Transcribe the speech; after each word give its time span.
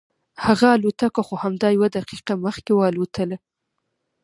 هغه 0.45 0.67
الوتکه 0.77 1.21
خو 1.27 1.35
همدا 1.43 1.67
یوه 1.77 1.87
دقیقه 1.97 2.33
مخکې 2.45 2.71
والوتله. 2.75 3.37